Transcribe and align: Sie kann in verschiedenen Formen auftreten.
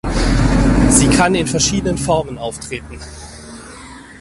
Sie 0.89 1.07
kann 1.09 1.35
in 1.35 1.45
verschiedenen 1.45 1.95
Formen 1.95 2.39
auftreten. 2.39 2.97